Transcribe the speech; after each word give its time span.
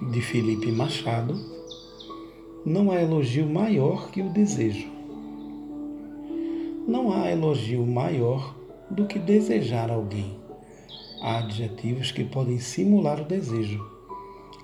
de 0.00 0.22
Felipe 0.22 0.72
Machado, 0.72 1.38
não 2.64 2.90
há 2.90 3.02
elogio 3.02 3.46
maior 3.46 4.10
que 4.10 4.22
o 4.22 4.30
desejo. 4.30 4.88
Não 6.88 7.12
há 7.12 7.30
elogio 7.30 7.86
maior 7.86 8.56
do 8.90 9.06
que 9.06 9.18
desejar 9.18 9.90
alguém. 9.90 10.38
Há 11.20 11.40
adjetivos 11.40 12.10
que 12.10 12.24
podem 12.24 12.58
simular 12.58 13.20
o 13.20 13.26
desejo. 13.26 13.86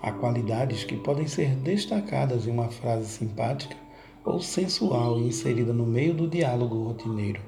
Há 0.00 0.10
qualidades 0.10 0.84
que 0.84 0.96
podem 0.96 1.26
ser 1.26 1.54
destacadas 1.56 2.46
em 2.46 2.50
uma 2.50 2.70
frase 2.70 3.06
simpática 3.06 3.76
ou 4.24 4.40
sensual 4.40 5.18
inserida 5.20 5.72
no 5.72 5.84
meio 5.84 6.14
do 6.14 6.26
diálogo 6.26 6.82
rotineiro. 6.82 7.42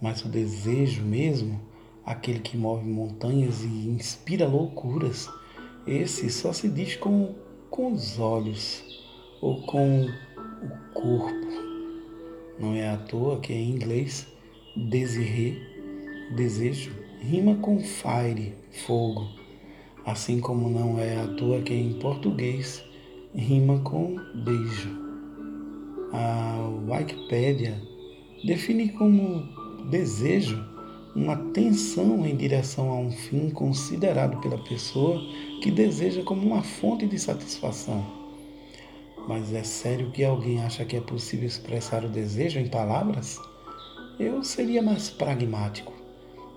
Mas 0.00 0.22
o 0.22 0.28
desejo 0.28 1.02
mesmo, 1.02 1.58
aquele 2.04 2.40
que 2.40 2.56
move 2.56 2.86
montanhas 2.86 3.64
e 3.64 3.88
inspira 3.88 4.46
loucuras, 4.46 5.28
esse 5.88 6.28
só 6.30 6.52
se 6.52 6.68
diz 6.68 6.96
com, 6.96 7.34
com 7.70 7.92
os 7.92 8.18
olhos 8.18 8.84
ou 9.40 9.62
com 9.62 10.04
o 10.04 10.92
corpo. 10.92 11.48
Não 12.58 12.74
é 12.74 12.88
à 12.90 12.96
toa 12.96 13.40
que 13.40 13.52
em 13.52 13.70
inglês 13.70 14.26
desirê, 14.76 15.56
desejo, 16.36 16.92
rima 17.20 17.54
com 17.56 17.80
fire, 17.80 18.54
fogo. 18.86 19.28
Assim 20.04 20.40
como 20.40 20.68
não 20.68 20.98
é 20.98 21.16
à 21.16 21.28
toa 21.28 21.60
que 21.62 21.74
em 21.74 21.94
português 21.94 22.84
rima 23.34 23.78
com 23.80 24.16
beijo. 24.44 24.90
A 26.12 26.68
Wikipédia 26.88 27.80
define 28.44 28.90
como 28.90 29.46
desejo 29.90 30.67
uma 31.18 31.36
tensão 31.52 32.24
em 32.24 32.36
direção 32.36 32.90
a 32.90 32.94
um 32.94 33.10
fim 33.10 33.50
considerado 33.50 34.40
pela 34.40 34.56
pessoa 34.56 35.20
que 35.60 35.68
deseja 35.68 36.22
como 36.22 36.46
uma 36.46 36.62
fonte 36.62 37.08
de 37.08 37.18
satisfação. 37.18 38.06
Mas 39.26 39.52
é 39.52 39.64
sério 39.64 40.12
que 40.12 40.22
alguém 40.22 40.62
acha 40.62 40.84
que 40.84 40.96
é 40.96 41.00
possível 41.00 41.48
expressar 41.48 42.04
o 42.04 42.08
desejo 42.08 42.60
em 42.60 42.68
palavras? 42.68 43.36
Eu 44.18 44.44
seria 44.44 44.80
mais 44.80 45.10
pragmático. 45.10 45.92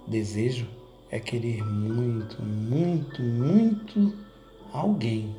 Desejo 0.08 0.68
é 1.10 1.20
querer 1.20 1.66
muito, 1.66 2.40
muito, 2.44 3.20
muito 3.20 4.14
alguém. 4.72 5.36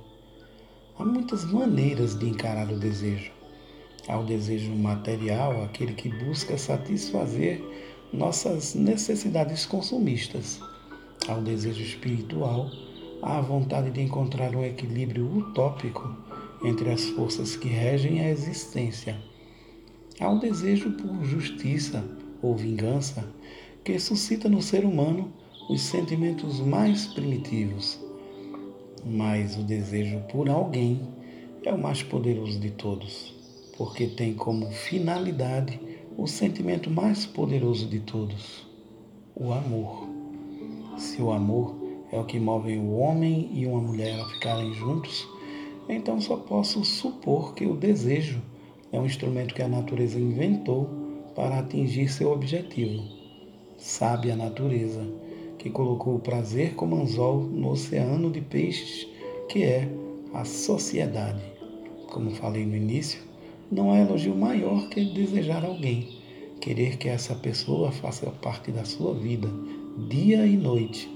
Há 0.98 1.04
muitas 1.04 1.44
maneiras 1.44 2.18
de 2.18 2.28
encarar 2.28 2.68
o 2.70 2.78
desejo. 2.78 3.30
Há 4.08 4.18
o 4.18 4.24
desejo 4.24 4.72
material, 4.72 5.62
aquele 5.62 5.92
que 5.94 6.08
busca 6.08 6.58
satisfazer 6.58 7.62
nossas 8.12 8.74
necessidades 8.74 9.64
consumistas, 9.64 10.60
ao 11.26 11.40
desejo 11.40 11.82
espiritual, 11.82 12.70
à 13.22 13.40
vontade 13.40 13.90
de 13.90 14.02
encontrar 14.02 14.54
um 14.54 14.62
equilíbrio 14.62 15.24
utópico 15.38 16.14
entre 16.62 16.90
as 16.90 17.04
forças 17.06 17.56
que 17.56 17.68
regem 17.68 18.20
a 18.20 18.28
existência, 18.28 19.16
ao 20.20 20.38
desejo 20.38 20.90
por 20.92 21.24
justiça 21.24 22.04
ou 22.42 22.54
vingança 22.54 23.26
que 23.82 23.98
suscita 23.98 24.48
no 24.48 24.60
ser 24.60 24.84
humano 24.84 25.32
os 25.68 25.80
sentimentos 25.80 26.60
mais 26.60 27.06
primitivos. 27.06 27.98
Mas 29.04 29.56
o 29.56 29.62
desejo 29.62 30.20
por 30.30 30.48
alguém 30.48 31.00
é 31.64 31.72
o 31.72 31.78
mais 31.80 32.02
poderoso 32.02 32.60
de 32.60 32.70
todos, 32.70 33.34
porque 33.76 34.06
tem 34.06 34.34
como 34.34 34.70
finalidade 34.70 35.80
o 36.16 36.26
sentimento 36.26 36.90
mais 36.90 37.24
poderoso 37.24 37.86
de 37.86 38.00
todos, 38.00 38.66
o 39.34 39.52
amor. 39.52 40.06
Se 40.98 41.22
o 41.22 41.30
amor 41.32 41.74
é 42.12 42.18
o 42.18 42.24
que 42.24 42.38
move 42.38 42.76
o 42.76 42.98
homem 42.98 43.50
e 43.52 43.66
uma 43.66 43.80
mulher 43.80 44.20
a 44.20 44.28
ficarem 44.28 44.72
juntos, 44.74 45.26
então 45.88 46.20
só 46.20 46.36
posso 46.36 46.84
supor 46.84 47.54
que 47.54 47.66
o 47.66 47.76
desejo 47.76 48.40
é 48.92 49.00
um 49.00 49.06
instrumento 49.06 49.54
que 49.54 49.62
a 49.62 49.68
natureza 49.68 50.18
inventou 50.20 50.88
para 51.34 51.58
atingir 51.58 52.08
seu 52.08 52.30
objetivo. 52.30 53.02
Sabe 53.78 54.30
a 54.30 54.36
natureza 54.36 55.02
que 55.58 55.70
colocou 55.70 56.16
o 56.16 56.20
prazer 56.20 56.74
como 56.74 56.96
anzol 56.96 57.40
no 57.40 57.70
oceano 57.70 58.30
de 58.30 58.40
peixes 58.40 59.08
que 59.48 59.64
é 59.64 59.88
a 60.34 60.44
sociedade. 60.44 61.42
Como 62.10 62.30
falei 62.30 62.66
no 62.66 62.76
início, 62.76 63.20
não 63.72 63.90
há 63.90 64.00
elogio 64.00 64.36
maior 64.36 64.90
que 64.90 65.02
desejar 65.02 65.64
alguém, 65.64 66.06
querer 66.60 66.98
que 66.98 67.08
essa 67.08 67.34
pessoa 67.34 67.90
faça 67.90 68.26
parte 68.30 68.70
da 68.70 68.84
sua 68.84 69.14
vida, 69.14 69.48
dia 70.10 70.46
e 70.46 70.58
noite, 70.58 71.08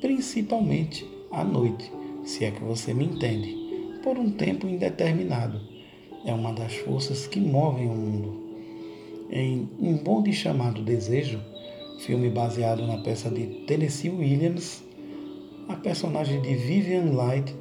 principalmente 0.00 1.06
à 1.30 1.44
noite, 1.44 1.92
se 2.24 2.44
é 2.44 2.50
que 2.50 2.62
você 2.64 2.92
me 2.92 3.04
entende, 3.04 3.56
por 4.02 4.18
um 4.18 4.32
tempo 4.32 4.66
indeterminado. 4.66 5.60
É 6.24 6.34
uma 6.34 6.52
das 6.52 6.74
forças 6.74 7.28
que 7.28 7.38
movem 7.38 7.88
o 7.88 7.94
mundo. 7.94 8.42
Em 9.30 9.68
Um 9.80 9.96
Bonde 9.96 10.32
Chamado 10.32 10.82
Desejo, 10.82 11.40
filme 12.00 12.28
baseado 12.28 12.84
na 12.84 12.98
peça 12.98 13.30
de 13.30 13.46
Tennessee 13.66 14.10
Williams, 14.10 14.82
a 15.68 15.76
personagem 15.76 16.42
de 16.42 16.54
Vivian 16.54 17.12
Light 17.12 17.54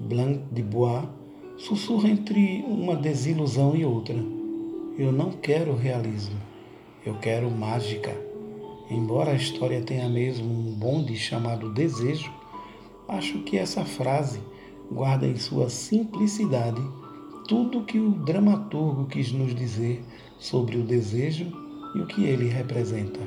Blanc 0.00 0.40
de 0.50 0.62
Bois 0.62 1.04
sussurra 1.56 2.08
entre 2.08 2.64
uma 2.66 2.96
desilusão 2.96 3.76
e 3.76 3.84
outra. 3.84 4.16
Eu 4.98 5.12
não 5.12 5.30
quero 5.32 5.74
realismo, 5.74 6.36
eu 7.04 7.14
quero 7.14 7.50
mágica. 7.50 8.14
Embora 8.90 9.30
a 9.30 9.36
história 9.36 9.80
tenha 9.80 10.08
mesmo 10.08 10.52
um 10.52 10.72
bonde 10.72 11.16
chamado 11.16 11.72
desejo, 11.72 12.32
acho 13.08 13.38
que 13.40 13.56
essa 13.56 13.84
frase 13.84 14.40
guarda 14.90 15.26
em 15.26 15.36
sua 15.36 15.70
simplicidade 15.70 16.82
tudo 17.48 17.78
o 17.78 17.84
que 17.84 17.98
o 17.98 18.10
dramaturgo 18.10 19.06
quis 19.06 19.32
nos 19.32 19.54
dizer 19.54 20.02
sobre 20.38 20.76
o 20.76 20.82
desejo 20.82 21.46
e 21.94 22.00
o 22.00 22.06
que 22.06 22.24
ele 22.24 22.48
representa. 22.48 23.20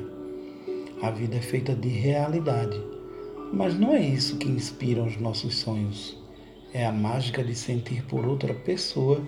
A 1.00 1.10
vida 1.10 1.36
é 1.36 1.40
feita 1.40 1.74
de 1.74 1.88
realidade, 1.88 2.80
mas 3.52 3.78
não 3.78 3.94
é 3.94 4.00
isso 4.00 4.36
que 4.36 4.48
inspira 4.48 5.02
os 5.02 5.16
nossos 5.18 5.58
sonhos. 5.58 6.18
É 6.72 6.84
a 6.84 6.92
mágica 6.92 7.42
de 7.42 7.54
sentir 7.54 8.04
por 8.04 8.26
outra 8.26 8.52
pessoa 8.52 9.22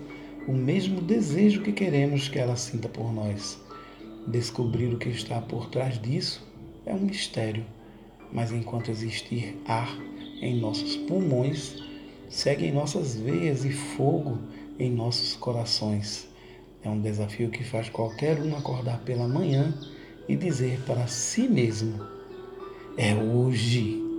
o 0.47 0.53
mesmo 0.53 1.01
desejo 1.01 1.63
que 1.63 1.71
queremos 1.71 2.27
que 2.27 2.37
ela 2.37 2.55
sinta 2.55 2.87
por 2.87 3.11
nós. 3.11 3.59
Descobrir 4.27 4.93
o 4.93 4.97
que 4.97 5.09
está 5.09 5.41
por 5.41 5.67
trás 5.67 5.99
disso 5.99 6.47
é 6.85 6.93
um 6.93 6.99
mistério, 6.99 7.65
mas 8.31 8.51
enquanto 8.51 8.91
existir 8.91 9.59
ar 9.65 9.89
em 10.39 10.59
nossos 10.59 10.95
pulmões, 10.95 11.81
segue 12.29 12.67
em 12.67 12.71
nossas 12.71 13.15
veias 13.15 13.65
e 13.65 13.71
fogo 13.71 14.37
em 14.77 14.91
nossos 14.91 15.35
corações. 15.35 16.27
É 16.83 16.89
um 16.89 17.01
desafio 17.01 17.49
que 17.49 17.63
faz 17.63 17.89
qualquer 17.89 18.39
um 18.39 18.55
acordar 18.55 18.99
pela 18.99 19.27
manhã 19.27 19.73
e 20.27 20.35
dizer 20.35 20.79
para 20.85 21.07
si 21.07 21.47
mesmo: 21.47 22.05
É 22.97 23.15
hoje. 23.15 24.10